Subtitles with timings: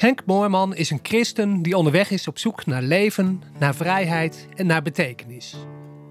[0.00, 4.66] Henk Moorman is een christen die onderweg is op zoek naar leven, naar vrijheid en
[4.66, 5.56] naar betekenis.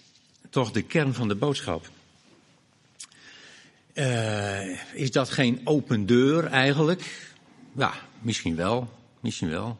[0.50, 1.90] toch de kern van de boodschap.
[3.94, 7.30] Uh, is dat geen open deur eigenlijk?
[7.72, 8.88] Ja, misschien wel,
[9.20, 9.78] misschien wel.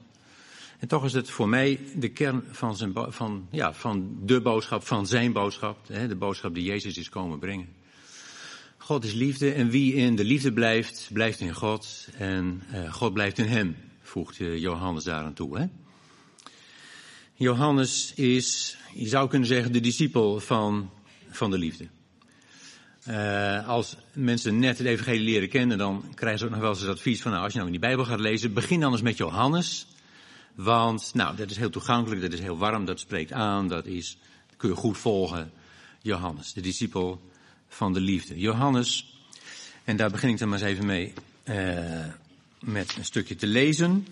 [0.79, 4.87] En toch is het voor mij de kern van, zijn, van, ja, van de boodschap,
[4.87, 7.69] van zijn boodschap, hè, de boodschap die Jezus is komen brengen.
[8.77, 13.13] God is liefde en wie in de liefde blijft, blijft in God en uh, God
[13.13, 15.59] blijft in hem, voegt uh, Johannes daaraan toe.
[15.59, 15.67] Hè?
[17.35, 20.91] Johannes is, je zou kunnen zeggen, de discipel van,
[21.31, 21.87] van de liefde.
[23.09, 26.81] Uh, als mensen net het evangelie leren kennen, dan krijgen ze ook nog wel eens
[26.81, 29.03] het advies van, nou, als je nou in die Bijbel gaat lezen, begin dan eens
[29.03, 29.87] met Johannes.
[30.57, 34.19] Want, nou, dat is heel toegankelijk, dat is heel warm, dat spreekt aan, dat is,
[34.57, 35.53] kun je goed volgen.
[36.03, 37.21] Johannes, de discipel
[37.69, 38.39] van de liefde.
[38.39, 39.19] Johannes,
[39.85, 41.13] en daar begin ik dan maar eens even mee,
[41.45, 42.07] uh,
[42.61, 44.07] met een stukje te lezen.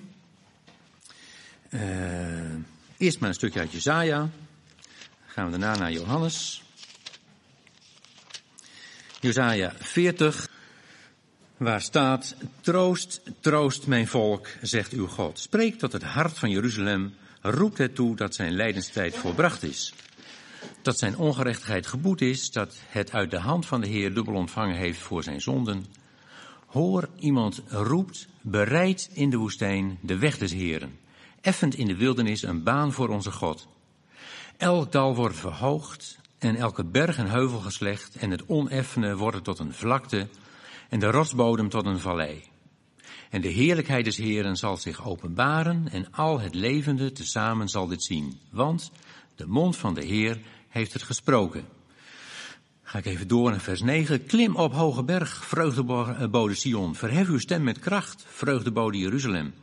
[1.71, 2.55] Uh,
[2.97, 4.31] eerst maar een stukje uit Jezaja.
[5.27, 6.63] Gaan we daarna naar Johannes.
[9.21, 10.49] Jezaja 40,
[11.57, 15.39] waar staat, troost, troost mijn volk, zegt uw God.
[15.39, 19.95] Spreek tot het hart van Jeruzalem, roept het toe dat zijn lijdenstijd volbracht is.
[20.83, 24.77] Dat zijn ongerechtigheid geboet is, dat het uit de hand van de Heer dubbel ontvangen
[24.77, 25.87] heeft voor zijn zonden.
[26.67, 30.99] Hoor, iemand roept, bereid in de woestijn de weg des Heeren.
[31.41, 33.69] Effend in de wildernis een baan voor onze God.
[34.57, 39.59] Elk dal wordt verhoogd en elke berg en heuvel geslecht en het oneffene wordt tot
[39.59, 40.29] een vlakte
[40.95, 42.43] en de rotsbodem tot een vallei.
[43.31, 48.03] En de heerlijkheid des Heeren zal zich openbaren en al het levende tezamen zal dit
[48.03, 48.39] zien.
[48.51, 48.91] Want
[49.35, 51.65] de mond van de Heer heeft het gesproken.
[52.83, 54.27] Ga ik even door naar vers 9.
[54.27, 56.95] Klim op hoge berg, vreugdebode Sion.
[56.95, 59.55] Verhef uw stem met kracht, vreugdebode Jeruzalem.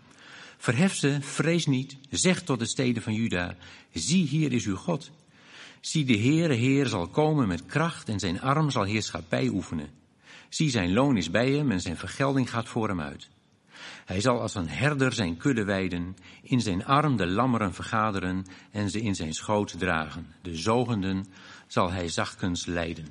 [0.58, 3.56] Verhef ze, vrees niet, zeg tot de steden van Juda,
[3.94, 5.12] zie hier is uw God.
[5.82, 10.01] Zie de Heere Heer zal komen met kracht en zijn arm zal heerschappij oefenen.
[10.54, 13.30] Zie zijn loon is bij hem en zijn vergelding gaat voor hem uit.
[14.06, 18.90] Hij zal als een herder zijn kudde weiden, in zijn arm de lammeren vergaderen en
[18.90, 20.28] ze in zijn schoot dragen.
[20.42, 21.26] De zogenden
[21.68, 23.08] zal hij zachtkens leiden.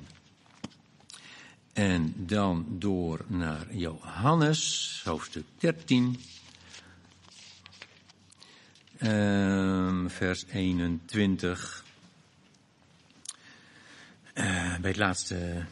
[1.73, 6.19] En dan door naar Johannes, hoofdstuk 13.
[8.99, 11.83] Uh, vers 21.
[14.33, 15.65] Uh, bij het laatste,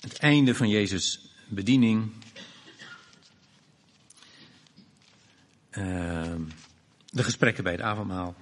[0.00, 2.12] het einde van Jezus' bediening.
[5.72, 6.34] Uh,
[7.10, 8.36] de gesprekken bij het avondmaal.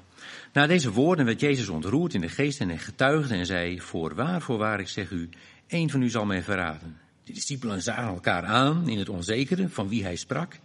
[0.53, 4.43] Na deze woorden werd Jezus ontroerd in de geest en hij getuigde en zei, voorwaar,
[4.43, 5.28] voorwaar, ik zeg u,
[5.67, 6.99] één van u zal mij verraden.
[7.25, 10.59] De discipelen zagen elkaar aan in het onzekere van wie hij sprak.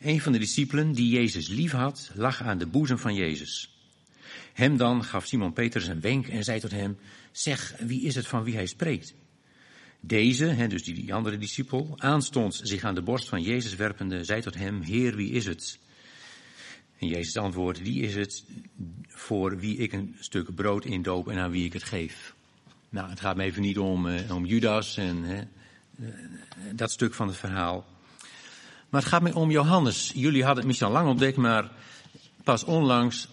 [0.00, 3.78] Een van de discipelen die Jezus lief had, lag aan de boezem van Jezus.
[4.52, 6.98] Hem dan gaf Simon Petrus een wenk en zei tot hem,
[7.32, 9.14] zeg, wie is het van wie hij spreekt?
[10.00, 14.54] Deze, dus die, andere discipel, aanstonds zich aan de borst van Jezus werpende, zei tot
[14.54, 15.78] hem, Heer, wie is het?
[16.98, 18.44] En Jezus antwoordde, die is het
[19.08, 22.34] voor wie ik een stuk brood indoop en aan wie ik het geef.
[22.88, 26.06] Nou, het gaat me even niet om, eh, om Judas en eh,
[26.72, 27.86] dat stuk van het verhaal.
[28.88, 30.12] Maar het gaat me om Johannes.
[30.14, 31.70] Jullie hadden het misschien al lang ontdekt, maar
[32.44, 33.28] pas onlangs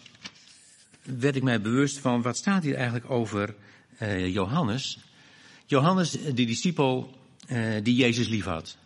[1.04, 3.56] werd ik mij bewust van wat staat hier eigenlijk over
[4.02, 5.00] uh, Johannes.
[5.66, 7.14] Johannes, de discipel
[7.48, 8.78] uh, die Jezus lief had.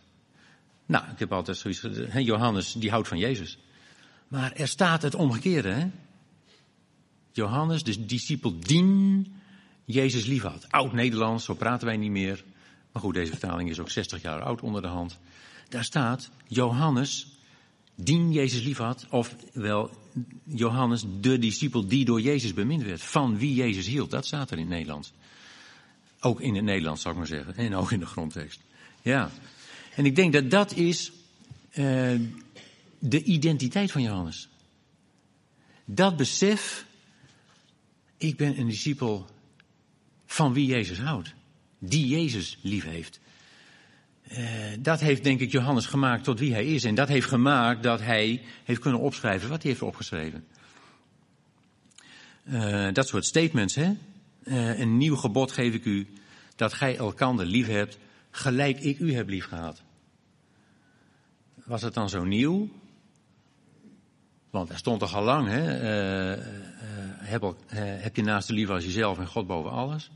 [0.86, 3.58] Nou, ik heb altijd zoiets gezegd, Johannes die houdt van Jezus.
[4.28, 5.88] Maar er staat het omgekeerde, hè?
[7.32, 9.28] Johannes, de discipel dien
[9.86, 10.66] Jezus lief had.
[10.70, 12.44] Oud-Nederlands, zo praten wij niet meer.
[12.92, 15.18] Maar goed, deze vertaling is ook 60 jaar oud onder de hand.
[15.70, 17.28] Daar staat Johannes,
[17.96, 19.90] dien Jezus lief had, of wel
[20.44, 24.12] Johannes, de discipel die door Jezus bemind werd, van wie Jezus hield.
[24.12, 25.14] Dat staat er in het Nederlands.
[26.20, 27.56] Ook in het Nederlands, zou ik maar zeggen.
[27.56, 28.62] En ook in de grondtekst.
[29.02, 29.32] Ja.
[29.96, 31.12] En ik denk dat dat is
[31.70, 32.20] uh,
[33.00, 34.50] de identiteit van Johannes.
[35.86, 36.86] Dat besef
[38.20, 39.28] ik ben een discipel
[40.26, 41.34] van wie Jezus houdt.
[41.80, 43.20] Die Jezus lief heeft.
[44.32, 44.48] Uh,
[44.80, 46.84] dat heeft denk ik Johannes gemaakt tot wie hij is.
[46.84, 50.46] En dat heeft gemaakt dat hij heeft kunnen opschrijven wat hij heeft opgeschreven.
[52.44, 53.92] Uh, dat soort statements, hè.
[54.50, 56.08] Uh, een nieuw gebod geef ik u,
[56.56, 57.98] dat gij elkander lief hebt,
[58.32, 59.82] gelijk ik u heb lief gehad.
[61.66, 62.70] Was het dan zo nieuw?
[64.50, 65.62] Want er stond toch al lang, hè?
[67.30, 70.12] heb, heb je naast de lief als jezelf en God boven alles.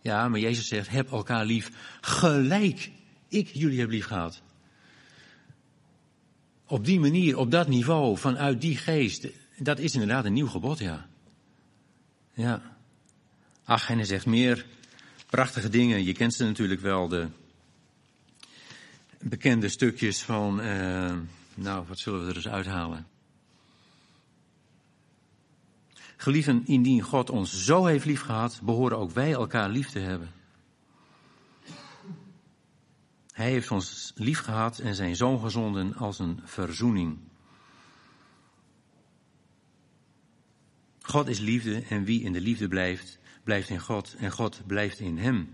[0.00, 2.90] Ja, maar Jezus zegt, heb elkaar lief gelijk
[3.28, 4.42] ik jullie heb lief gehad.
[6.66, 10.78] Op die manier, op dat niveau, vanuit die geest, dat is inderdaad een nieuw gebod,
[10.78, 11.06] ja.
[12.32, 12.69] Ja.
[13.70, 14.66] Ach, en hij zegt meer
[15.26, 16.04] prachtige dingen.
[16.04, 17.28] Je kent ze natuurlijk wel, de
[19.18, 21.16] bekende stukjes van, uh,
[21.54, 23.06] nou, wat zullen we er eens uithalen?
[26.16, 30.30] Gelieven, indien God ons zo heeft lief gehad, behoren ook wij elkaar lief te hebben.
[33.32, 37.18] Hij heeft ons lief gehad en zijn zoon gezonden als een verzoening.
[41.02, 43.19] God is liefde en wie in de liefde blijft,
[43.50, 45.48] blijft in God en God blijft in hem.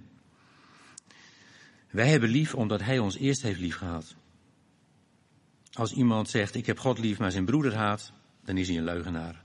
[1.91, 4.15] Wij hebben lief omdat hij ons eerst heeft lief gehad.
[5.73, 8.13] Als iemand zegt ik heb God lief maar zijn broeder haat,
[8.45, 9.43] dan is hij een leugenaar.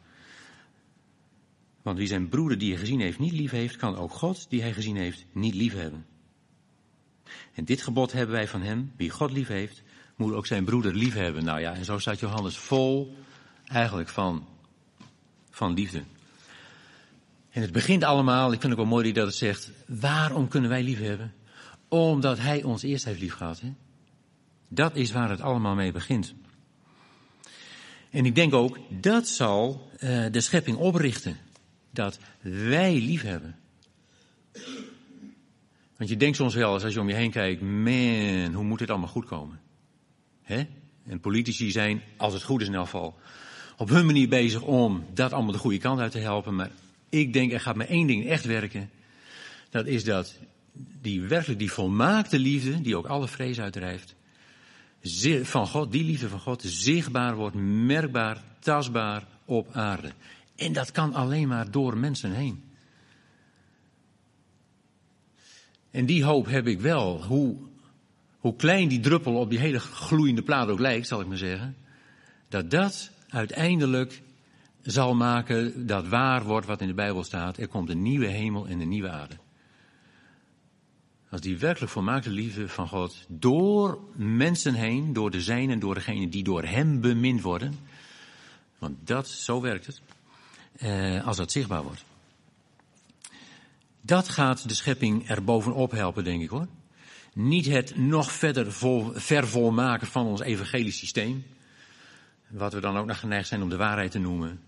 [1.81, 4.61] Want wie zijn broeder die hij gezien heeft niet lief heeft, kan ook God die
[4.61, 6.05] hij gezien heeft niet lief hebben.
[7.53, 9.83] En dit gebod hebben wij van hem, wie God lief heeft,
[10.15, 11.43] moet ook zijn broeder lief hebben.
[11.43, 13.15] Nou ja, en zo staat Johannes vol
[13.65, 14.47] eigenlijk van,
[15.49, 16.03] van liefde.
[17.51, 20.83] En het begint allemaal, ik vind het wel mooi dat het zegt, waarom kunnen wij
[20.83, 21.33] lief hebben?
[21.87, 23.59] Omdat hij ons eerst heeft lief gehad.
[23.59, 23.73] Hè?
[24.67, 26.33] Dat is waar het allemaal mee begint.
[28.09, 31.37] En ik denk ook, dat zal uh, de schepping oprichten.
[31.89, 33.55] Dat wij lief hebben.
[35.97, 38.89] Want je denkt soms wel als je om je heen kijkt, man, hoe moet dit
[38.89, 39.59] allemaal goed komen?
[40.41, 40.67] Hè?
[41.05, 43.19] En politici zijn, als het goed is in elk geval,
[43.77, 46.55] op hun manier bezig om dat allemaal de goede kant uit te helpen.
[46.55, 46.71] Maar
[47.11, 48.89] ik denk, er gaat maar één ding echt werken.
[49.69, 50.39] Dat is dat
[51.01, 54.15] die werkelijk die volmaakte liefde, die ook alle vrees uitdrijft,
[55.41, 60.11] van God, die liefde van God, zichtbaar wordt, merkbaar, tastbaar op aarde.
[60.55, 62.63] En dat kan alleen maar door mensen heen.
[65.91, 67.23] En die hoop heb ik wel.
[67.23, 67.57] Hoe,
[68.39, 71.75] hoe klein die druppel op die hele gloeiende plaat ook lijkt, zal ik maar zeggen.
[72.49, 74.21] Dat dat uiteindelijk
[74.83, 77.57] zal maken dat waar wordt wat in de Bijbel staat.
[77.57, 79.37] Er komt een nieuwe hemel en een nieuwe aarde.
[81.29, 86.29] Als die werkelijk volmaakte liefde van God door mensen heen, door de zijnen, door degenen
[86.29, 87.79] die door hem bemind worden.
[88.79, 90.01] Want dat, zo werkt het.
[90.77, 92.03] Eh, als dat zichtbaar wordt.
[94.01, 96.67] Dat gaat de schepping er bovenop helpen, denk ik hoor.
[97.33, 101.45] Niet het nog verder vol, vervolmaken van ons evangelisch systeem.
[102.47, 104.59] Wat we dan ook nog geneigd zijn om de waarheid te noemen.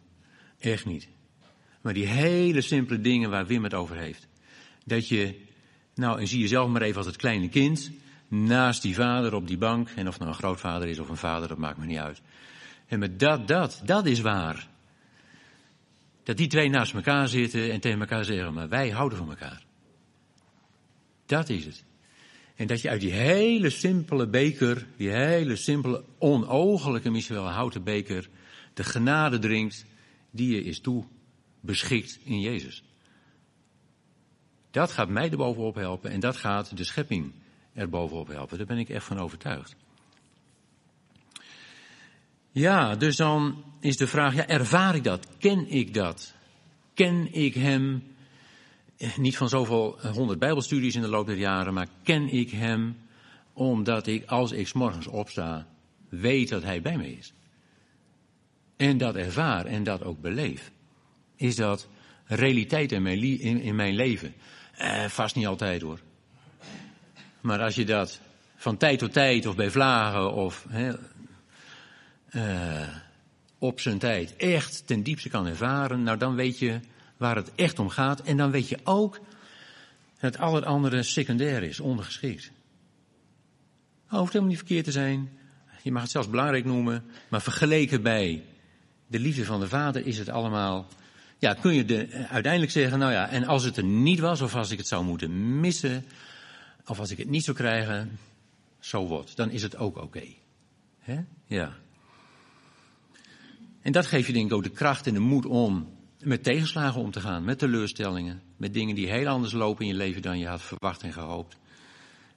[0.65, 1.07] Echt niet.
[1.81, 4.27] Maar die hele simpele dingen waar Wim het over heeft.
[4.86, 5.39] Dat je,
[5.95, 7.92] nou en zie jezelf maar even als het kleine kind.
[8.27, 9.89] Naast die vader op die bank.
[9.95, 12.21] En of nou een grootvader is of een vader, dat maakt me niet uit.
[12.88, 14.68] En met dat, dat, dat is waar.
[16.24, 19.63] Dat die twee naast elkaar zitten en tegen elkaar zeggen, maar wij houden van elkaar.
[21.25, 21.84] Dat is het.
[22.55, 27.84] En dat je uit die hele simpele beker, die hele simpele, onogelijke, misschien wel houten
[27.84, 28.29] beker,
[28.74, 29.86] de genade drinkt
[30.33, 31.03] die je is toe
[31.59, 32.83] beschikt in Jezus.
[34.71, 37.31] Dat gaat mij er bovenop helpen en dat gaat de schepping
[37.73, 38.57] er bovenop helpen.
[38.57, 39.75] Daar ben ik echt van overtuigd.
[42.51, 45.27] Ja, dus dan is de vraag, ja, ervaar ik dat?
[45.37, 46.33] Ken ik dat?
[46.93, 48.03] Ken ik hem?
[48.97, 52.49] Eh, niet van zoveel eh, honderd bijbelstudies in de loop der jaren, maar ken ik
[52.49, 52.97] hem
[53.53, 55.67] omdat ik als ik s morgens opsta,
[56.09, 57.33] weet dat hij bij me is.
[58.77, 60.72] En dat ervaar en dat ook beleef.
[61.36, 61.88] Is dat
[62.25, 64.34] realiteit in mijn, in, mijn leven?
[64.77, 66.00] Eh, vast niet altijd hoor.
[67.42, 68.20] Maar als je dat
[68.56, 70.65] van tijd tot tijd of bij vlagen of
[72.36, 72.88] uh,
[73.58, 76.80] op zijn tijd echt ten diepste kan ervaren, nou dan weet je
[77.18, 78.22] waar het echt om gaat.
[78.22, 79.20] En dan weet je ook
[80.20, 82.51] dat al het andere secundair is, ondergeschikt.
[84.08, 85.30] Hoeft helemaal niet verkeerd te zijn.
[85.82, 87.03] Je mag het zelfs belangrijk noemen.
[87.27, 88.44] Maar vergeleken bij
[89.13, 90.88] de liefde van de vader is het allemaal.
[91.39, 94.55] Ja, kun je de, uiteindelijk zeggen, nou ja, en als het er niet was, of
[94.55, 96.05] als ik het zou moeten missen,
[96.86, 98.20] of als ik het niet zou krijgen,
[98.79, 100.24] zo so wat, dan is het ook oké.
[101.05, 101.25] Okay.
[101.46, 101.74] Ja.
[103.82, 105.89] En dat geeft je denk ik ook de kracht en de moed om
[106.20, 109.98] met tegenslagen om te gaan, met teleurstellingen, met dingen die heel anders lopen in je
[109.98, 111.58] leven dan je had verwacht en gehoopt.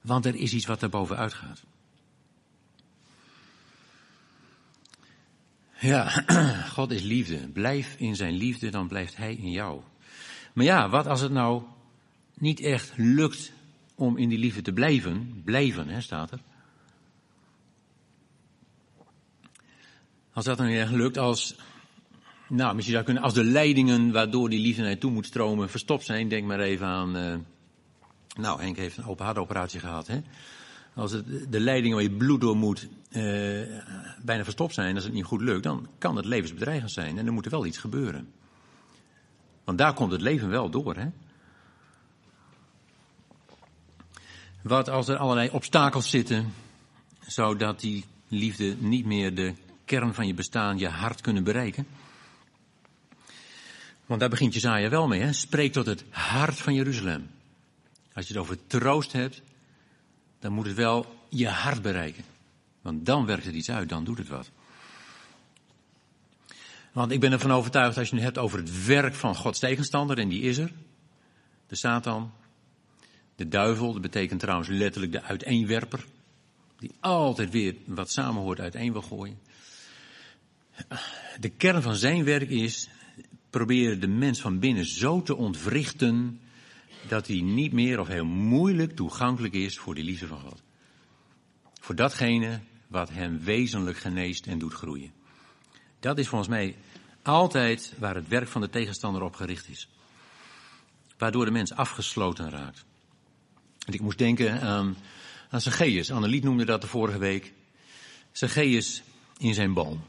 [0.01, 1.63] Want er is iets wat er bovenuit gaat.
[5.79, 6.23] Ja,
[6.75, 7.47] God is liefde.
[7.47, 9.81] Blijf in zijn liefde, dan blijft hij in jou.
[10.53, 11.63] Maar ja, wat als het nou
[12.33, 13.51] niet echt lukt
[13.95, 15.41] om in die liefde te blijven?
[15.45, 16.39] Blijven, hè, staat er.
[20.33, 21.55] Als dat dan niet echt lukt, als,
[22.47, 26.27] nou, misschien zou kunnen, als de leidingen waardoor die liefde naartoe moet stromen verstopt zijn,
[26.27, 27.35] denk maar even aan, uh,
[28.35, 30.19] nou, Henk heeft een open hartoperatie gehad, hè.
[30.97, 31.11] Als
[31.49, 33.21] de leidingen waar je bloed door moet uh,
[34.23, 37.33] bijna verstopt zijn, als het niet goed lukt, dan kan het levensbedreigend zijn en er
[37.33, 38.31] moet er wel iets gebeuren.
[39.63, 41.07] Want daar komt het leven wel door, hè.
[44.61, 46.53] Wat als er allerlei obstakels zitten,
[47.27, 49.53] zodat die liefde niet meer de
[49.85, 51.87] kern van je bestaan, je hart kunnen bereiken?
[54.05, 55.33] Want daar begint Jezaja wel mee, hè?
[55.33, 57.29] Spreek tot het hart van Jeruzalem.
[58.13, 59.41] Als je het over troost hebt,
[60.47, 62.23] dan moet het wel je hart bereiken.
[62.81, 64.51] Want dan werkt het iets uit, dan doet het wat.
[66.91, 70.17] Want ik ben ervan overtuigd, als je het hebt over het werk van Gods tegenstander,
[70.17, 70.71] en die is er,
[71.67, 72.31] de Satan,
[73.35, 76.05] de duivel, dat betekent trouwens letterlijk de uiteenwerper,
[76.79, 79.39] die altijd weer wat samenhoort uiteen wil gooien.
[81.39, 82.89] De kern van zijn werk is
[83.49, 86.39] proberen de mens van binnen zo te ontwrichten
[87.07, 90.61] dat hij niet meer of heel moeilijk toegankelijk is voor die liefde van God.
[91.81, 95.11] Voor datgene wat hem wezenlijk geneest en doet groeien.
[95.99, 96.75] Dat is volgens mij
[97.21, 99.89] altijd waar het werk van de tegenstander op gericht is.
[101.17, 102.85] Waardoor de mens afgesloten raakt.
[103.85, 104.97] En ik moest denken aan,
[105.49, 106.09] aan Zacchaeus.
[106.09, 107.53] Noemde dat de vorige week.
[108.31, 109.03] Zacchaeus
[109.37, 110.03] in zijn boom.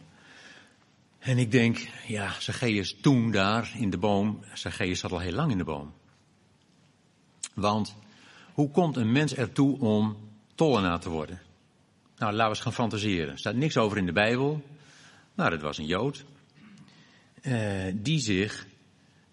[1.19, 5.51] En ik denk, ja, Zacchaeus toen daar in de boom, Zacchaeus zat al heel lang
[5.51, 5.93] in de boom.
[7.59, 7.97] Want
[8.53, 10.17] hoe komt een mens ertoe om
[10.55, 11.41] tollenaar te worden?
[12.17, 13.33] Nou, laten we eens gaan fantaseren.
[13.33, 14.63] Er staat niks over in de Bijbel.
[15.35, 16.25] Nou, dat was een Jood.
[17.43, 18.67] Uh, die zich,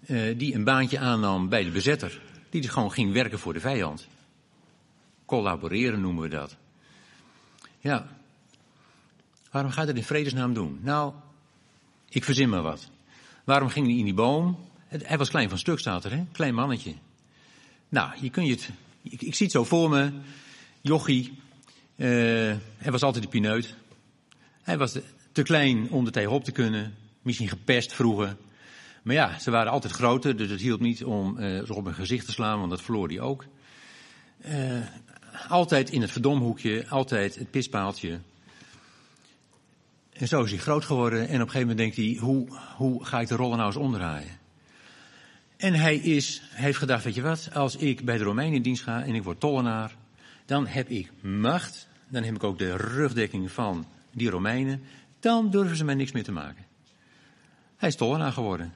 [0.08, 2.22] uh, die een baantje aannam bij de bezetter.
[2.50, 4.08] Die dus gewoon ging werken voor de vijand.
[5.26, 6.56] Collaboreren noemen we dat.
[7.80, 8.08] Ja.
[9.52, 10.80] Waarom gaat het in vredesnaam doen?
[10.82, 11.14] Nou,
[12.10, 12.90] ik verzin maar wat.
[13.44, 14.58] Waarom ging hij in die boom?
[14.88, 16.24] Hij was klein van stuk, staat er, hè?
[16.32, 16.94] Klein mannetje.
[17.96, 18.70] Nou, je kun je het.
[19.02, 20.12] Ik, ik zie het zo voor me.
[20.82, 21.34] Jochie.
[21.96, 22.08] Uh,
[22.78, 23.76] hij was altijd de pineut.
[24.62, 24.98] Hij was
[25.32, 26.96] te klein om er tegenop te kunnen.
[27.22, 28.38] Misschien gepest vroeger.
[29.04, 31.94] Maar ja, ze waren altijd groter, dus het hielp niet om uh, ze op hun
[31.94, 33.46] gezicht te slaan, want dat verloor hij ook.
[34.46, 34.82] Uh,
[35.48, 38.20] altijd in het verdomhoekje, altijd het pispaaltje.
[40.14, 43.06] En zo is hij groot geworden en op een gegeven moment denkt hij, hoe, hoe
[43.06, 44.44] ga ik de rollen nou eens omdraaien?
[45.58, 48.84] En hij, is, heeft gedacht, weet je wat, als ik bij de Romeinen in dienst
[48.84, 49.96] ga en ik word tollenaar,
[50.46, 54.84] dan heb ik macht, dan heb ik ook de rugdekking van die Romeinen,
[55.20, 56.66] dan durven ze mij niks meer te maken.
[57.78, 58.74] Hij is tollenaar geworden.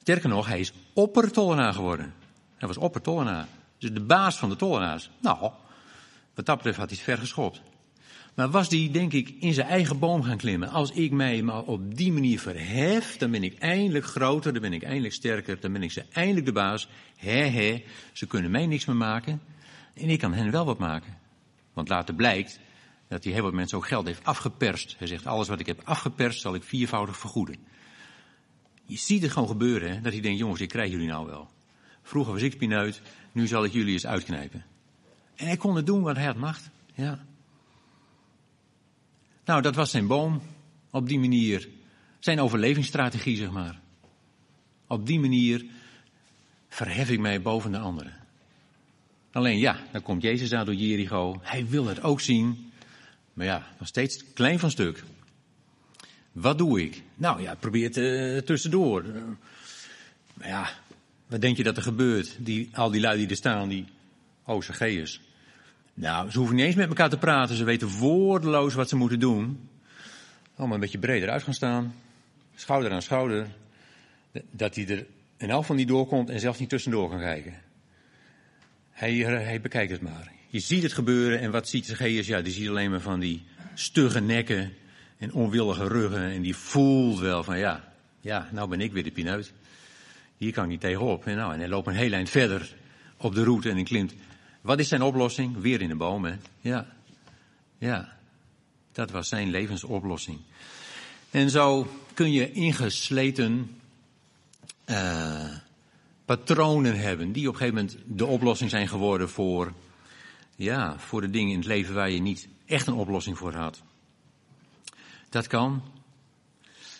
[0.00, 2.14] Sterker nog, hij is oppertollenaar geworden.
[2.56, 3.46] Hij was oppertollenaar.
[3.78, 5.10] Dus de baas van de tollenaars.
[5.20, 5.38] Nou,
[6.34, 7.60] wat dat betreft had hij het ver geschopt.
[8.38, 10.68] Maar was die, denk ik, in zijn eigen boom gaan klimmen.
[10.68, 14.72] Als ik mij maar op die manier verhef, dan ben ik eindelijk groter, dan ben
[14.72, 16.88] ik eindelijk sterker, dan ben ik ze eindelijk de baas.
[17.16, 19.40] Hé, hé, ze kunnen mij niks meer maken.
[19.94, 21.16] En ik kan hen wel wat maken.
[21.72, 22.60] Want later blijkt
[23.08, 24.94] dat hij heel wat mensen ook geld heeft afgeperst.
[24.98, 27.56] Hij zegt, alles wat ik heb afgeperst zal ik viervoudig vergoeden.
[28.84, 30.00] Je ziet het gewoon gebeuren, hè?
[30.00, 31.48] dat hij denkt, jongens, ik krijg jullie nou wel.
[32.02, 33.02] Vroeger was ik pineut,
[33.32, 34.64] nu zal ik jullie eens uitknijpen.
[35.34, 36.70] En hij kon het doen, want hij had macht.
[36.94, 37.26] Ja.
[39.48, 40.42] Nou, dat was zijn boom.
[40.90, 41.68] Op die manier.
[42.18, 43.80] Zijn overlevingsstrategie, zeg maar.
[44.86, 45.64] Op die manier
[46.68, 48.12] verhef ik mij boven de anderen.
[49.32, 51.40] Alleen ja, dan komt Jezus daar door Jericho.
[51.42, 52.72] Hij wil het ook zien.
[53.32, 55.04] Maar ja, nog steeds klein van stuk.
[56.32, 57.02] Wat doe ik?
[57.14, 59.04] Nou ja, probeer het uh, tussendoor.
[59.04, 59.22] Uh,
[60.34, 60.70] maar ja,
[61.26, 62.36] wat denk je dat er gebeurt?
[62.38, 63.84] Die, al die lui die er staan, die...
[64.44, 65.20] Oh, Zacchaeus.
[66.00, 67.56] Nou, ze hoeven niet eens met elkaar te praten.
[67.56, 69.68] Ze weten woordeloos wat ze moeten doen.
[70.56, 71.94] Allemaal een beetje breder uit gaan staan.
[72.54, 73.46] Schouder aan schouder.
[74.50, 77.54] Dat hij er een elf van die doorkomt en zelfs niet tussendoor kan kijken.
[78.90, 80.32] Hij, hij bekijkt het maar.
[80.48, 82.26] Je ziet het gebeuren en wat ziet Zacchaeus?
[82.26, 84.72] Ja, die ziet alleen maar van die stugge nekken
[85.18, 86.30] en onwillige ruggen.
[86.30, 89.52] En die voelt wel van ja, ja, nou ben ik weer de pineut.
[90.36, 91.26] Hier kan ik niet tegenop.
[91.26, 92.74] En, nou, en hij loopt een heel eind verder
[93.16, 94.14] op de route en hij klimt
[94.60, 95.56] wat is zijn oplossing?
[95.60, 96.40] Weer in de bomen.
[96.60, 96.86] Ja,
[97.78, 98.16] ja.
[98.92, 100.38] Dat was zijn levensoplossing.
[101.30, 103.80] En zo kun je ingesleten
[104.86, 105.56] uh,
[106.24, 109.72] patronen hebben die op een gegeven moment de oplossing zijn geworden voor,
[110.56, 113.82] ja, voor de dingen in het leven waar je niet echt een oplossing voor had.
[115.28, 115.82] Dat kan.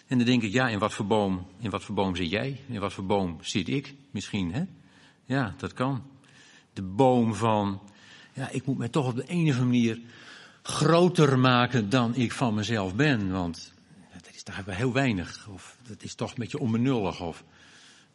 [0.06, 2.60] En dan denk ik, ja, in wat voor boom, in wat voor boom zit jij?
[2.66, 4.62] In wat voor boom zit ik misschien, hè?
[5.24, 6.02] Ja, dat kan.
[6.78, 7.80] De boom van,
[8.32, 10.00] ja, ik moet mij toch op de een of manier
[10.62, 13.72] groter maken dan ik van mezelf ben, want
[14.12, 17.44] dat is toch heel weinig, of dat is toch een beetje onbenullig, of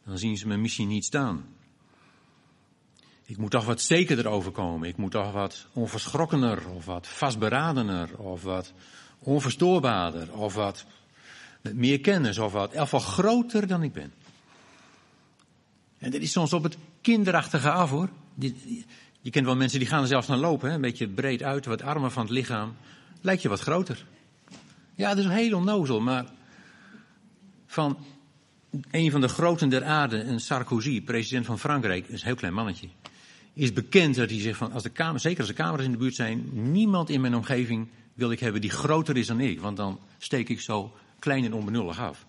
[0.04, 1.44] dan zien ze me misschien niet staan.
[3.24, 4.88] Ik moet toch wat zekerder overkomen.
[4.88, 8.72] Ik moet toch wat onverschrokkener, of wat vastberadener, of wat
[9.18, 10.84] onverstoorbaarder, of wat
[11.60, 14.12] met meer kennis, of wat in groter dan ik ben.
[15.98, 18.08] En dat is soms op het kinderachtige af hoor.
[19.20, 20.74] Je kent wel mensen die gaan er zelfs naar lopen, hè?
[20.74, 22.76] een beetje breed uit, wat armen van het lichaam.
[23.20, 24.06] Lijkt je wat groter.
[24.94, 26.24] Ja, dat is heel onnozel, maar
[27.66, 27.98] van
[28.90, 32.54] een van de groten der aarde, een Sarkozy, president van Frankrijk, is een heel klein
[32.54, 32.88] mannetje,
[33.52, 35.98] is bekend dat hij zegt van, als de kamer, zeker als de camera's in de
[35.98, 39.76] buurt zijn, niemand in mijn omgeving wil ik hebben die groter is dan ik, want
[39.76, 42.26] dan steek ik zo klein en onbenullig af.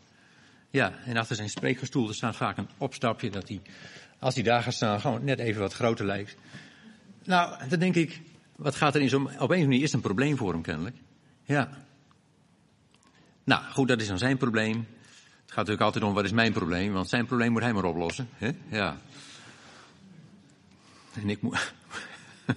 [0.70, 3.62] Ja, en achter zijn spreekgestoel er staat vaak een opstapje dat hij,
[4.26, 6.36] als hij daar staan, gewoon net even wat groter lijkt.
[7.24, 8.22] Nou, dan denk ik,
[8.56, 10.96] wat gaat er in zo'n, op een manier is een probleem voor hem kennelijk.
[11.44, 11.70] Ja.
[13.44, 14.76] Nou, goed, dat is dan zijn probleem.
[14.76, 16.94] Het gaat natuurlijk altijd om, wat is mijn probleem?
[16.94, 18.30] Want zijn probleem moet hij maar oplossen.
[18.34, 18.52] Hè?
[18.70, 18.98] Ja.
[21.14, 21.74] En ik moet...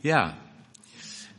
[0.00, 0.38] ja.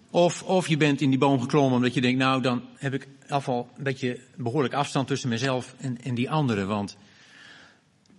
[0.10, 3.08] Of, of je bent in die boom geklommen omdat je denkt, nou dan heb ik
[3.28, 6.68] afval een beetje behoorlijk afstand tussen mezelf en, en die anderen.
[6.68, 6.98] Want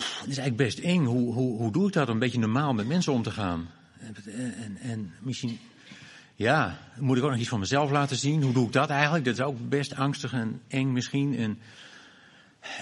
[0.03, 1.05] het is eigenlijk best eng.
[1.05, 3.69] Hoe, hoe, hoe doe ik dat om een beetje normaal met mensen om te gaan?
[3.99, 4.17] En,
[4.57, 5.59] en, en misschien,
[6.35, 8.43] ja, moet ik ook nog iets van mezelf laten zien?
[8.43, 9.25] Hoe doe ik dat eigenlijk?
[9.25, 11.37] Dat is ook best angstig en eng misschien.
[11.37, 11.59] En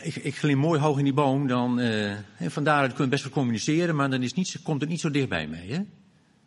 [0.02, 3.10] ik, ik glim mooi hoog in die boom, dan, uh, en van daaruit kun je
[3.10, 5.73] best wel communiceren, maar dan is niet, komt het niet zo dichtbij mee.
[5.73, 5.80] Hè?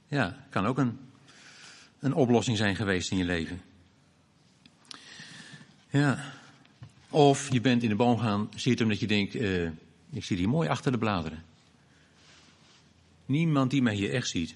[0.07, 0.97] Ja, kan ook een,
[1.99, 3.61] een oplossing zijn geweest in je leven.
[5.89, 6.23] Ja.
[7.09, 9.69] Of je bent in de boom gaan zitten omdat je denkt, uh,
[10.11, 11.43] ik zit hier mooi achter de bladeren.
[13.25, 14.55] Niemand die mij hier echt ziet.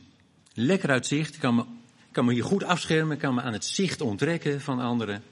[0.53, 1.63] Lekker uitzicht, kan me,
[2.11, 5.23] kan me hier goed afschermen, kan me aan het zicht onttrekken van anderen.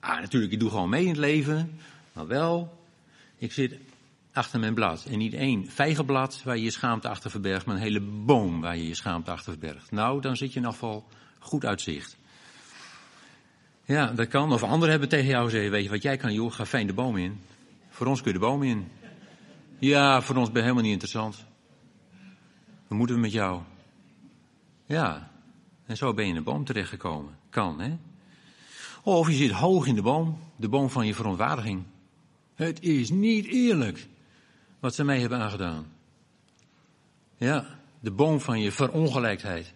[0.00, 1.80] Ah, natuurlijk, ik doe gewoon mee in het leven.
[2.12, 2.78] Maar wel,
[3.36, 3.78] ik zit
[4.32, 5.04] achter mijn blad.
[5.04, 8.76] En niet één vijgenblad waar je je schaamte achter verbergt, maar een hele boom waar
[8.76, 9.90] je je schaamte achter verbergt.
[9.90, 11.06] Nou, dan zit je in afval
[11.38, 12.16] goed uitzicht.
[13.84, 14.52] Ja, dat kan.
[14.52, 16.92] Of anderen hebben tegen jou gezegd, weet je wat jij kan, joh, ga fijn de
[16.92, 17.40] boom in.
[17.88, 18.88] Voor ons kun je de boom in.
[19.80, 21.44] Ja, voor ons ben je helemaal niet interessant.
[22.88, 23.60] Wat moeten we met jou?
[24.86, 25.30] Ja,
[25.86, 27.38] en zo ben je in de boom terechtgekomen.
[27.50, 27.96] Kan, hè?
[29.02, 31.82] Of je zit hoog in de boom, de boom van je verontwaardiging.
[32.54, 34.08] Het is niet eerlijk
[34.80, 35.86] wat ze mij hebben aangedaan.
[37.36, 37.66] Ja,
[38.00, 39.72] de boom van je verongelijkheid.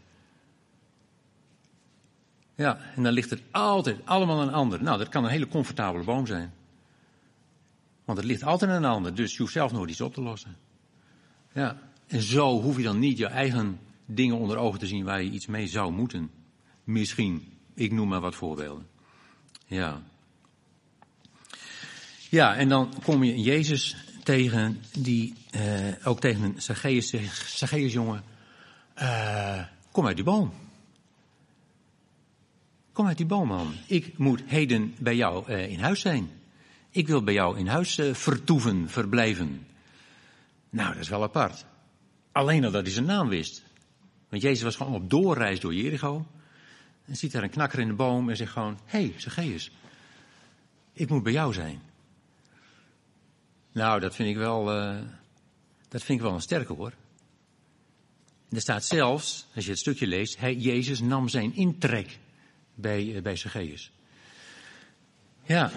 [2.54, 4.82] Ja, en dan ligt het altijd allemaal een ander.
[4.82, 6.52] Nou, dat kan een hele comfortabele boom zijn.
[8.04, 10.20] Want het ligt altijd aan een ander, dus je hoeft zelf nooit iets op te
[10.20, 10.56] lossen.
[11.52, 15.22] Ja, en zo hoef je dan niet je eigen dingen onder ogen te zien waar
[15.22, 16.30] je iets mee zou moeten.
[16.84, 18.86] Misschien, ik noem maar wat voorbeelden.
[19.66, 20.02] Ja.
[22.30, 28.22] Ja, en dan kom je Jezus tegen, die uh, ook tegen een Zacchaeus zegt, jongen,
[28.98, 30.52] uh, kom uit die boom.
[32.92, 33.74] Kom uit die boom, man.
[33.86, 36.30] Ik moet heden bij jou uh, in huis zijn.
[36.94, 39.66] Ik wil bij jou in huis vertoeven, verblijven.
[40.70, 41.64] Nou, dat is wel apart.
[42.32, 43.62] Alleen al dat hij zijn naam wist.
[44.28, 46.26] Want Jezus was gewoon op doorreis door Jericho.
[47.04, 49.70] En ziet daar een knakker in de boom en zegt gewoon, hé, hey, Zacchaeus,
[50.92, 51.82] ik moet bij jou zijn.
[53.72, 55.00] Nou, dat vind ik wel, uh,
[55.88, 56.92] dat vind ik wel een sterke hoor.
[58.50, 62.18] er staat zelfs, als je het stukje leest, hij, Jezus nam zijn intrek
[62.74, 63.92] bij, uh, bij Zacchaeus.
[65.42, 65.70] Ja.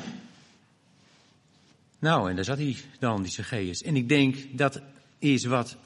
[2.00, 3.82] Nou, en daar zat hij dan, die Zacchaeus.
[3.82, 4.82] En ik denk, dat
[5.20, 5.78] is wat,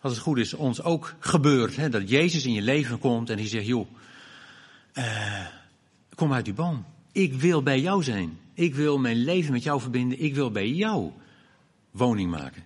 [0.00, 1.76] als het goed is, ons ook gebeurt.
[1.76, 1.88] Hè?
[1.88, 3.88] Dat Jezus in je leven komt en die zegt, joh,
[4.94, 5.46] uh,
[6.14, 6.84] kom uit die boom.
[7.12, 8.38] Ik wil bij jou zijn.
[8.54, 10.22] Ik wil mijn leven met jou verbinden.
[10.22, 11.12] Ik wil bij jou
[11.90, 12.62] woning maken.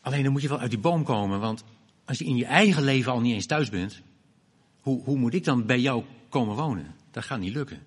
[0.00, 1.64] Alleen dan moet je wel uit die boom komen, want
[2.04, 4.02] als je in je eigen leven al niet eens thuis bent,
[4.80, 6.94] hoe, hoe moet ik dan bij jou komen wonen?
[7.10, 7.82] Dat gaat niet lukken.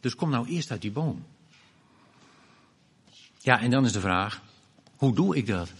[0.00, 1.24] Dus kom nou eerst uit die boom.
[3.38, 4.42] Ja, en dan is de vraag,
[4.96, 5.72] hoe doe ik dat?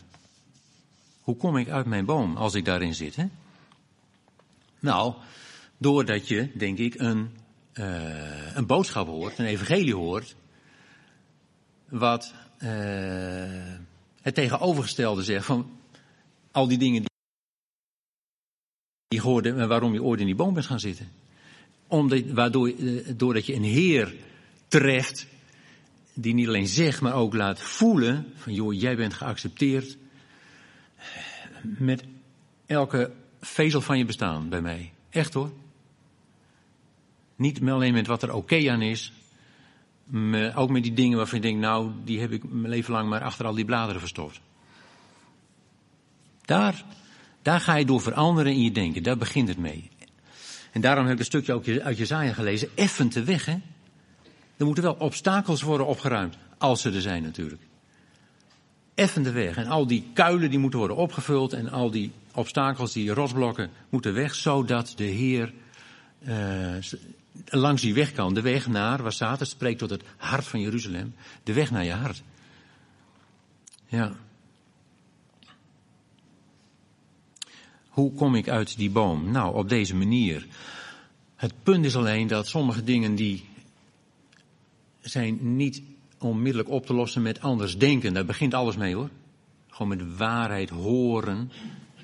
[1.21, 3.17] Hoe kom ik uit mijn boom als ik daarin zit?
[3.17, 3.27] Hè?
[4.81, 5.15] Nou,
[5.79, 7.31] doordat je, denk ik, een,
[7.75, 10.35] uh, een boodschap hoort, een evangelie hoort,
[11.89, 12.69] wat uh,
[14.21, 15.71] het tegenovergestelde zegt van
[16.51, 17.11] al die dingen die
[19.09, 21.09] je hoorde waarom je ooit in die boom bent gaan zitten.
[21.87, 22.73] Omdat, waardoor,
[23.17, 24.15] doordat je een Heer
[24.69, 25.27] treft
[26.21, 29.97] die niet alleen zegt, maar ook laat voelen van joh, jij bent geaccepteerd
[31.63, 32.05] met
[32.67, 34.93] elke vezel van je bestaan bij mij.
[35.11, 35.53] Echt hoor.
[37.37, 39.13] Niet alleen met wat er oké aan is,
[40.05, 43.09] maar ook met die dingen waarvan je denkt, nou, die heb ik mijn leven lang
[43.09, 44.41] maar achter al die bladeren verstopt.
[46.45, 46.85] Daar,
[47.43, 49.91] daar ga je door veranderen in je denken, daar begint het mee.
[50.73, 53.57] En daarom heb ik een stukje ook uit Jezaja gelezen, effen te weg hè.
[54.59, 57.63] Er moeten wel obstakels worden opgeruimd, als ze er zijn natuurlijk.
[58.95, 59.57] Effen de weg.
[59.57, 64.15] En al die kuilen die moeten worden opgevuld en al die obstakels, die rotsblokken moeten
[64.15, 65.53] weg, zodat de Heer
[66.29, 66.77] uh,
[67.47, 68.35] langs die weg kan.
[68.35, 71.93] De weg naar, waar Satan spreekt tot het hart van Jeruzalem, de weg naar je
[71.93, 72.23] hart.
[73.87, 74.13] Ja.
[77.89, 79.31] Hoe kom ik uit die boom?
[79.31, 80.47] Nou, op deze manier.
[81.37, 83.49] Het punt is alleen dat sommige dingen die
[85.09, 85.83] zijn niet
[86.19, 88.13] onmiddellijk op te lossen met anders denken.
[88.13, 89.09] Daar begint alles mee hoor.
[89.69, 91.51] Gewoon met waarheid horen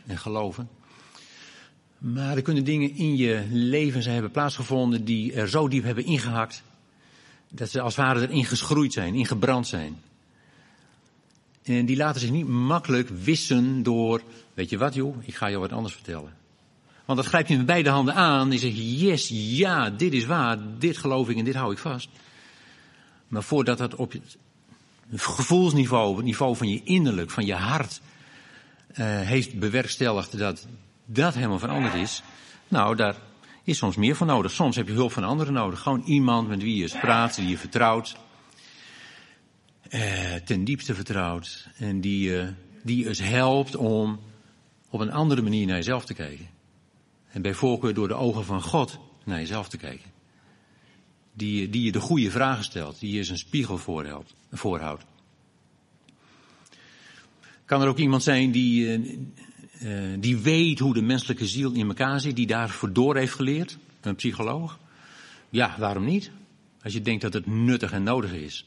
[0.06, 0.68] en geloven.
[1.98, 6.04] Maar er kunnen dingen in je leven zijn hebben plaatsgevonden die er zo diep hebben
[6.04, 6.62] ingehakt.
[7.50, 9.96] Dat ze als het ware erin geschroeid zijn, ingebrand zijn.
[11.62, 14.22] En die laten zich niet makkelijk wissen door,
[14.54, 16.32] weet je wat joh, ik ga je wat anders vertellen.
[17.04, 20.24] Want dat grijp je met beide handen aan en zeg je, yes, ja, dit is
[20.24, 22.08] waar, dit geloof ik en dit hou ik vast.
[23.28, 24.36] Maar voordat dat op het
[25.10, 28.00] gevoelsniveau, het niveau van je innerlijk, van je hart,
[28.90, 30.66] uh, heeft bewerkstelligd dat
[31.04, 32.22] dat helemaal veranderd is.
[32.68, 33.16] Nou, daar
[33.64, 34.50] is soms meer voor nodig.
[34.50, 35.80] Soms heb je hulp van anderen nodig.
[35.80, 38.16] Gewoon iemand met wie je praat, die je vertrouwt.
[39.90, 41.68] Uh, ten diepste vertrouwt.
[41.76, 42.48] En die, uh,
[42.82, 44.20] die eens helpt om
[44.90, 46.48] op een andere manier naar jezelf te kijken.
[47.30, 50.13] En bij voorkeur door de ogen van God naar jezelf te kijken
[51.34, 53.78] die, die je de goede vragen stelt, die je eens een spiegel
[54.50, 55.04] voorhoudt.
[57.64, 59.18] Kan er ook iemand zijn die, uh,
[59.82, 63.78] uh, die weet hoe de menselijke ziel in elkaar zit, die daarvoor door heeft geleerd?
[64.00, 64.78] Een psycholoog?
[65.50, 66.30] Ja, waarom niet?
[66.82, 68.66] Als je denkt dat het nuttig en nodig is.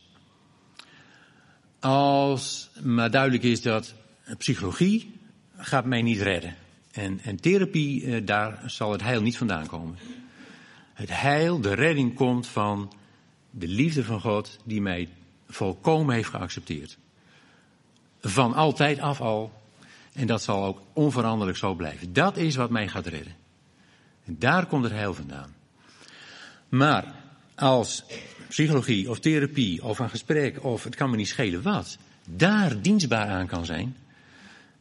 [1.79, 3.93] Als maar duidelijk is dat
[4.37, 5.11] psychologie
[5.57, 6.55] gaat mij niet redden.
[6.91, 9.97] En, en therapie, uh, daar zal het heil niet vandaan komen
[10.97, 12.93] het heil, de redding komt van
[13.51, 15.09] de liefde van God die mij
[15.47, 16.97] volkomen heeft geaccepteerd.
[18.21, 19.51] Van altijd af al.
[20.13, 22.13] En dat zal ook onveranderlijk zo blijven.
[22.13, 23.35] Dat is wat mij gaat redden.
[24.25, 25.55] En daar komt het heil vandaan.
[26.69, 27.15] Maar
[27.55, 28.03] als
[28.47, 31.97] psychologie of therapie of een gesprek of het kan me niet schelen wat,
[32.29, 33.95] daar dienstbaar aan kan zijn.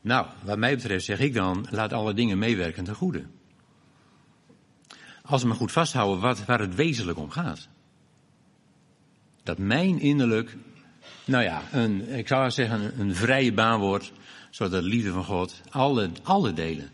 [0.01, 3.25] Nou, wat mij betreft zeg ik dan, laat alle dingen meewerken ten goede.
[5.27, 7.69] Als we maar goed vasthouden wat, waar het wezenlijk om gaat.
[9.43, 10.57] Dat mijn innerlijk,
[11.25, 14.13] nou ja, een, ik zou zeggen een, vrije baan wordt,
[14.51, 16.91] zodat de liefde van God alle, alle delen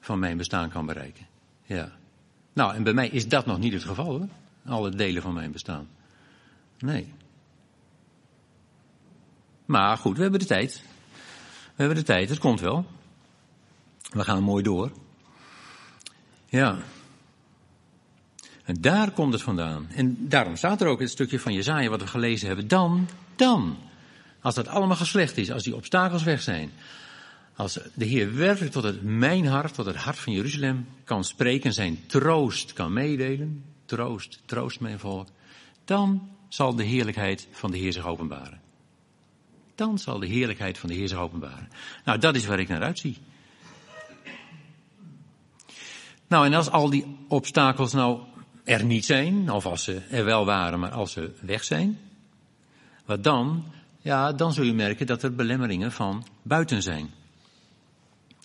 [0.00, 1.26] van mijn bestaan kan bereiken.
[1.64, 1.92] Ja.
[2.52, 4.28] Nou, en bij mij is dat nog niet het geval hoor.
[4.66, 5.88] Alle delen van mijn bestaan.
[6.78, 7.12] Nee.
[9.64, 10.82] Maar goed, we hebben de tijd.
[11.64, 12.86] We hebben de tijd, het komt wel.
[14.10, 14.92] We gaan mooi door.
[16.46, 16.78] Ja.
[18.70, 19.88] En daar komt het vandaan.
[19.94, 22.68] En daarom staat er ook het stukje van Jezaja wat we gelezen hebben.
[22.68, 23.76] Dan, dan.
[24.40, 26.70] Als dat allemaal geslecht is, als die obstakels weg zijn.
[27.56, 31.72] Als de Heer werkelijk tot het mijn hart, tot het hart van Jeruzalem kan spreken,
[31.72, 33.64] zijn troost kan meedelen.
[33.84, 35.28] Troost, troost mijn volk.
[35.84, 38.60] Dan zal de heerlijkheid van de Heer zich openbaren.
[39.74, 41.68] Dan zal de heerlijkheid van de Heer zich openbaren.
[42.04, 43.16] Nou, dat is waar ik naar uitzie.
[46.30, 48.20] Nou, en als al die obstakels nou
[48.64, 51.98] er niet zijn, of als ze er wel waren, maar als ze weg zijn,
[53.04, 53.64] wat dan?
[54.00, 57.10] Ja, dan zul je merken dat er belemmeringen van buiten zijn.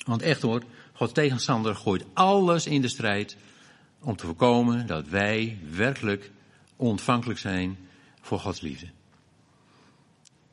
[0.05, 3.37] Want echt hoor, God tegenstander gooit alles in de strijd
[3.99, 6.31] om te voorkomen dat wij werkelijk
[6.75, 7.77] ontvankelijk zijn
[8.21, 8.87] voor Gods liefde.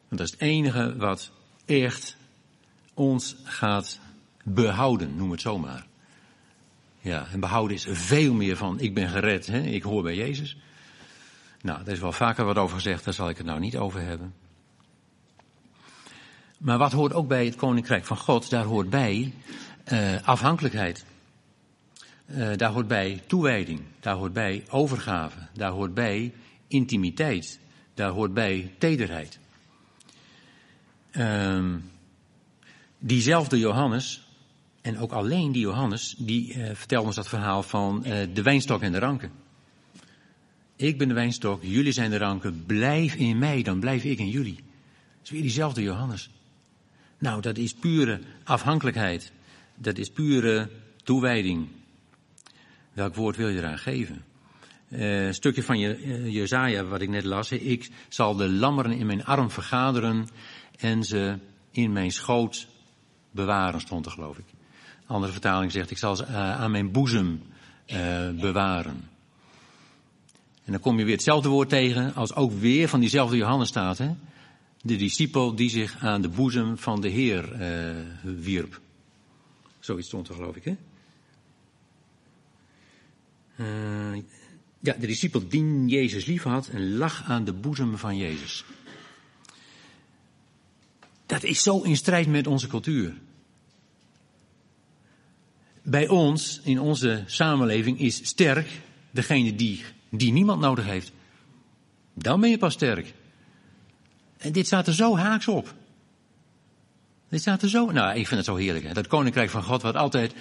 [0.08, 1.30] Want dat is het enige wat
[1.64, 2.16] echt
[2.94, 4.00] ons gaat
[4.44, 5.86] behouden, noem het zomaar.
[7.02, 9.60] Ja, en behouden is veel meer van ik ben gered, hè?
[9.60, 10.56] ik hoor bij Jezus.
[11.60, 14.00] Nou, daar is wel vaker wat over gezegd, daar zal ik het nou niet over
[14.00, 14.34] hebben.
[16.58, 18.50] Maar wat hoort ook bij het koninkrijk van God?
[18.50, 19.34] Daar hoort bij
[19.92, 21.04] uh, afhankelijkheid.
[22.26, 23.80] Uh, daar hoort bij toewijding.
[24.00, 25.38] Daar hoort bij overgave.
[25.52, 26.34] Daar hoort bij
[26.68, 27.60] intimiteit.
[27.94, 29.38] Daar hoort bij tederheid.
[31.10, 31.78] Ehm,
[32.98, 34.26] diezelfde Johannes,
[34.82, 38.82] en ook alleen die Johannes, die uh, vertelde ons dat verhaal van uh, de wijnstok
[38.82, 39.30] en de ranken.
[40.76, 44.28] Ik ben de wijnstok, jullie zijn de ranken, blijf in mij, dan blijf ik in
[44.28, 44.54] jullie.
[44.56, 46.30] Dat is weer diezelfde Johannes.
[47.18, 49.32] Nou, dat is pure afhankelijkheid.
[49.74, 50.70] Dat is pure
[51.02, 51.68] toewijding.
[52.92, 54.24] Welk woord wil je eraan geven?
[54.88, 57.52] Uh, stukje van je, uh, Jezaja, wat ik net las.
[57.52, 60.28] Ik zal de lammeren in mijn arm vergaderen
[60.78, 61.38] en ze
[61.70, 62.66] in mijn schoot
[63.30, 64.44] bewaren, stond er geloof ik.
[65.06, 67.42] Andere vertaling zegt, ik zal ze uh, aan mijn boezem
[68.40, 69.10] bewaren.
[70.64, 73.98] En dan kom je weer hetzelfde woord tegen als ook weer van diezelfde Johannes staat.
[73.98, 74.14] Hè?
[74.82, 77.56] De discipel die zich aan de boezem van de Heer
[78.22, 78.80] wierp.
[79.78, 80.76] Zoiets stond er geloof ik, hè?
[84.80, 88.64] Ja, de discipel die Jezus lief had en lag aan de boezem van Jezus.
[91.26, 93.14] Dat is zo in strijd met onze cultuur.
[95.82, 98.68] Bij ons, in onze samenleving, is sterk
[99.10, 101.12] degene die, die niemand nodig heeft.
[102.14, 103.14] Dan ben je pas sterk.
[104.36, 105.74] En dit staat er zo haaks op.
[107.28, 107.90] Dit staat er zo.
[107.90, 108.84] Nou, ik vind het zo heerlijk.
[108.84, 108.92] Hè?
[108.92, 110.34] Dat koninkrijk van God, wat altijd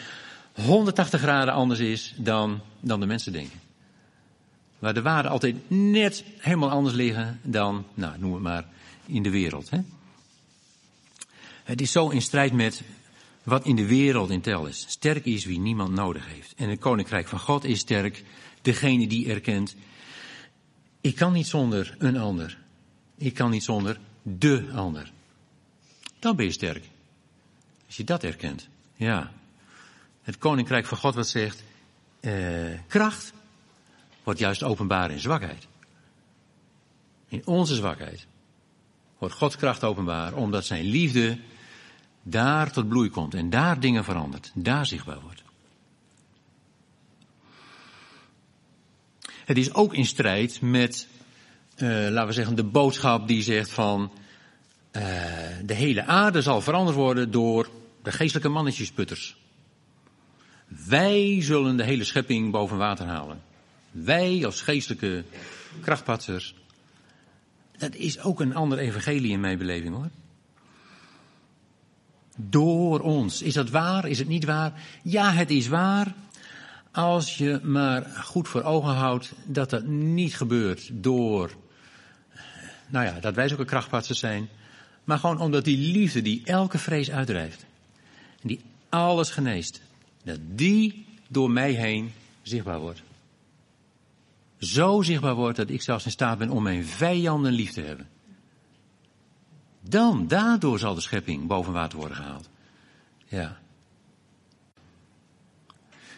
[0.53, 3.59] 180 graden anders is dan, dan de mensen denken.
[4.79, 8.65] Waar de waarden altijd net helemaal anders liggen dan, nou, noem het maar,
[9.05, 9.69] in de wereld.
[9.69, 9.79] Hè?
[11.63, 12.81] Het is zo in strijd met
[13.43, 14.85] wat in de wereld in tel is.
[14.87, 16.53] Sterk is wie niemand nodig heeft.
[16.55, 18.23] En het koninkrijk van God is sterk,
[18.61, 19.75] degene die erkent,
[21.01, 22.57] ik kan niet zonder een ander.
[23.17, 25.11] Ik kan niet zonder de ander.
[26.19, 26.83] Dan ben je sterk.
[27.87, 28.67] Als je dat erkent.
[28.95, 29.31] Ja.
[30.21, 31.63] Het koninkrijk van God wat zegt,
[32.19, 33.33] eh, kracht
[34.23, 35.67] wordt juist openbaar in zwakheid.
[37.27, 38.25] In onze zwakheid
[39.17, 41.37] wordt Gods kracht openbaar, omdat zijn liefde
[42.23, 45.43] daar tot bloei komt en daar dingen verandert, daar zichtbaar wordt.
[49.45, 51.07] Het is ook in strijd met,
[51.77, 54.11] uh, laten we zeggen, de boodschap die zegt van
[54.91, 55.03] uh,
[55.65, 57.69] de hele aarde zal veranderd worden door
[58.03, 59.37] de geestelijke mannetjesputters.
[60.87, 63.41] Wij zullen de hele schepping boven water halen.
[63.91, 65.23] Wij als geestelijke
[65.81, 66.55] krachtpatsers.
[67.77, 70.09] Dat is ook een ander evangelie in mijn beleving hoor.
[72.35, 73.41] Door ons.
[73.41, 74.07] Is dat waar?
[74.07, 74.73] Is het niet waar?
[75.03, 76.13] Ja, het is waar.
[76.91, 81.51] Als je maar goed voor ogen houdt dat dat niet gebeurt door,
[82.87, 84.49] nou ja, dat wij zulke krachtpatsers zijn.
[85.03, 87.65] Maar gewoon omdat die liefde die elke vrees uitdrijft.
[88.41, 89.81] En die alles geneest.
[90.23, 93.01] Dat die door mij heen zichtbaar wordt
[94.61, 98.07] zo zichtbaar wordt dat ik zelfs in staat ben om mijn vijanden lief te hebben.
[99.91, 102.49] Dan, daardoor zal de schepping boven water worden gehaald.
[103.27, 103.59] Ja.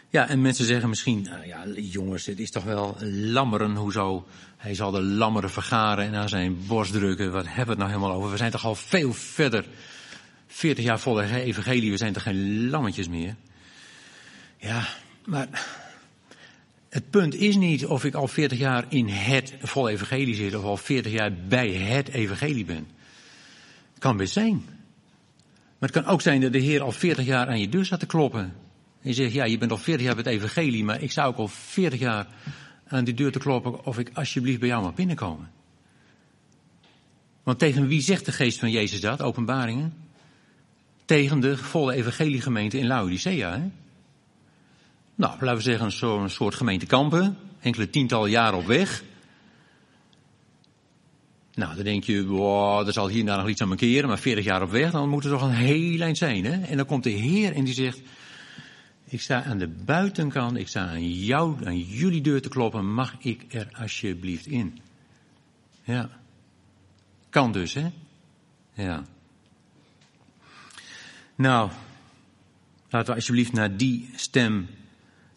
[0.08, 4.26] Ja, en mensen zeggen misschien, nou ja, jongens, het is toch wel lammeren, hoezo?
[4.56, 7.32] Hij zal de lammeren vergaren en aan zijn borst drukken.
[7.32, 8.30] Wat hebben we het nou helemaal over?
[8.30, 9.64] We zijn toch al veel verder.
[10.46, 13.36] 40 jaar vol evangelie, we zijn toch geen lammetjes meer?
[14.58, 14.86] Ja,
[15.24, 15.48] maar
[16.88, 20.64] het punt is niet of ik al 40 jaar in het vol evangelie zit of
[20.64, 22.93] al 40 jaar bij het evangelie ben.
[24.04, 24.62] Kan best zijn.
[25.78, 28.00] Maar het kan ook zijn dat de Heer al 40 jaar aan je deur staat
[28.00, 28.40] te kloppen.
[28.40, 31.28] En je zegt, ja, je bent al 40 jaar bij het evangelie, maar ik zou
[31.28, 32.26] ook al 40 jaar
[32.86, 35.50] aan die deur te kloppen of ik alsjeblieft bij jou mag binnenkomen.
[37.42, 39.94] Want tegen wie zegt de geest van Jezus dat, openbaringen?
[41.04, 43.70] Tegen de volle evangeliegemeente in Laodicea, hè?
[45.14, 49.02] Nou, laten we zeggen zo'n soort gemeente Kampen, enkele tientallen jaren op weg.
[51.54, 54.44] Nou, dan denk je, wow, er zal hier nog iets aan me keren, maar 40
[54.44, 56.62] jaar op weg, dan moet het toch een heel eind zijn, hè?
[56.62, 58.00] En dan komt de Heer en die zegt,
[59.04, 63.14] ik sta aan de buitenkant, ik sta aan jou, aan jullie deur te kloppen, mag
[63.18, 64.80] ik er alsjeblieft in?
[65.82, 66.10] Ja.
[67.30, 67.90] Kan dus, hè?
[68.72, 69.04] Ja.
[71.34, 71.70] Nou,
[72.88, 74.68] laten we alsjeblieft naar die stem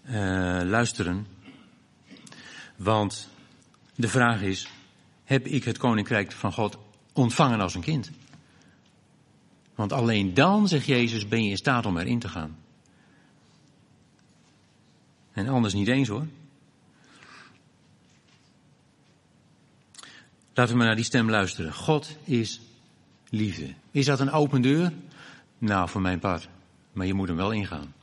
[0.09, 0.13] uh,
[0.63, 1.27] luisteren.
[2.75, 3.29] Want
[3.95, 4.67] de vraag is,
[5.27, 6.77] heb ik het koninkrijk van God
[7.13, 8.11] ontvangen als een kind?
[9.75, 12.57] Want alleen dan, zegt Jezus, ben je in staat om erin te gaan.
[15.31, 16.27] En anders niet eens hoor.
[20.53, 21.73] Laten we maar naar die stem luisteren.
[21.73, 22.61] God is
[23.29, 23.73] liefde.
[23.91, 24.91] Is dat een open deur?
[25.57, 26.47] Nou, voor mijn part.
[26.93, 27.93] Maar je moet hem wel ingaan.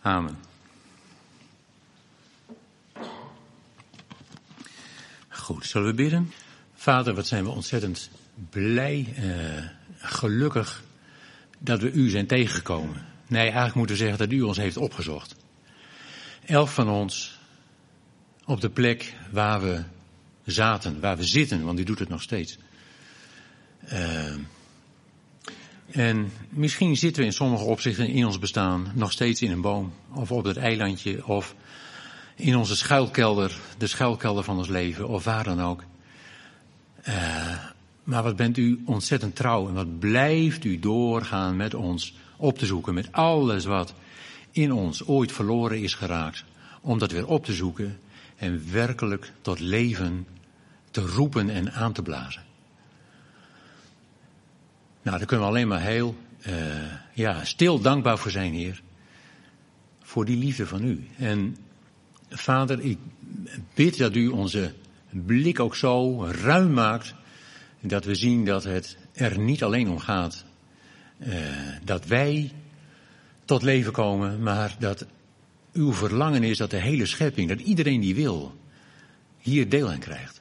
[0.00, 0.45] Amen.
[5.46, 6.32] Goed, zullen we bidden?
[6.74, 8.10] Vader, wat zijn we ontzettend
[8.50, 9.64] blij, uh,
[9.98, 10.84] gelukkig
[11.58, 13.06] dat we u zijn tegengekomen.
[13.26, 15.34] Nee, eigenlijk moeten we zeggen dat u ons heeft opgezocht.
[16.46, 17.38] Elk van ons
[18.44, 19.82] op de plek waar we
[20.44, 22.58] zaten, waar we zitten, want u doet het nog steeds.
[23.92, 24.34] Uh,
[25.90, 29.92] en misschien zitten we in sommige opzichten in ons bestaan nog steeds in een boom,
[30.12, 31.54] of op het eilandje, of
[32.36, 35.84] in onze schuilkelder, de schuilkelder van ons leven, of waar dan ook.
[37.08, 37.64] Uh,
[38.04, 42.66] maar wat bent u ontzettend trouw en wat blijft u doorgaan met ons op te
[42.66, 43.94] zoeken, met alles wat
[44.50, 46.44] in ons ooit verloren is geraakt,
[46.80, 47.98] om dat weer op te zoeken
[48.36, 50.26] en werkelijk tot leven
[50.90, 52.42] te roepen en aan te blazen.
[55.02, 56.54] Nou, daar kunnen we alleen maar heel uh,
[57.12, 58.82] ja, stil dankbaar voor zijn, Heer.
[60.02, 61.08] Voor die liefde van u.
[61.16, 61.56] En
[62.30, 62.98] Vader, ik
[63.74, 64.72] bid dat u onze
[65.10, 67.14] blik ook zo ruim maakt.
[67.80, 70.44] Dat we zien dat het er niet alleen om gaat
[71.18, 71.34] uh,
[71.84, 72.52] dat wij
[73.44, 75.06] tot leven komen, maar dat
[75.72, 78.54] uw verlangen is dat de hele schepping, dat iedereen die wil,
[79.38, 80.40] hier deel aan krijgt.